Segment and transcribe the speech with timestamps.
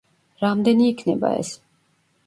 [0.43, 1.57] რამდენი იქნება ეს?